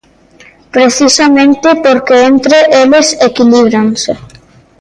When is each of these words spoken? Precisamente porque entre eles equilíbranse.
Precisamente 0.75 1.67
porque 1.83 2.17
entre 2.31 2.57
eles 2.83 3.07
equilíbranse. 3.29 4.11